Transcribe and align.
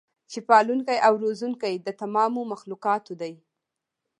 چې 0.31 0.39
پالونکی 0.49 0.97
او 1.07 1.13
روزونکی 1.23 1.73
د 1.85 1.87
تمامو 2.01 2.41
مخلوقاتو 2.53 3.13
دی 3.21 3.33